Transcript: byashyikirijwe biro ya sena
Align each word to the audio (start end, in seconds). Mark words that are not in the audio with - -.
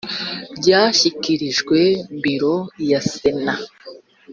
byashyikirijwe 0.57 1.79
biro 2.21 2.55
ya 2.89 2.99
sena 3.11 3.53